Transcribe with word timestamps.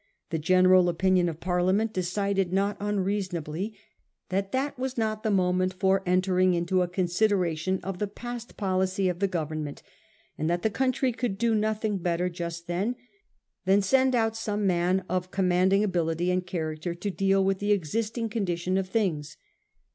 The 0.31 0.39
general 0.39 0.89
opinion 0.89 1.29
of 1.29 1.39
Parliament 1.39 1.93
decided 1.93 2.51
not 2.51 2.75
unreason 2.79 3.37
ably 3.37 3.77
that 4.29 4.51
that 4.51 4.79
was 4.79 4.97
not 4.97 5.21
the 5.21 5.29
moment 5.29 5.75
for 5.75 6.01
entering 6.07 6.55
into 6.55 6.81
a 6.81 6.87
consideration 6.87 7.79
of 7.83 7.99
the 7.99 8.07
past 8.07 8.57
policy 8.57 9.09
of 9.09 9.19
the 9.19 9.27
Government, 9.27 9.83
and 10.39 10.49
that 10.49 10.63
the 10.63 10.71
country 10.71 11.11
could 11.11 11.37
do 11.37 11.53
nothing 11.53 11.99
better 11.99 12.29
just 12.29 12.65
then 12.65 12.95
than 13.65 13.83
send 13.83 14.15
out 14.15 14.35
some 14.35 14.65
man 14.65 15.05
of 15.07 15.29
commanding 15.29 15.83
ability 15.83 16.31
and 16.31 16.47
character 16.47 16.95
to 16.95 17.11
deal 17.11 17.45
with 17.45 17.59
the 17.59 17.71
existing 17.71 18.27
condition 18.27 18.79
of 18.79 18.89
things. 18.89 19.37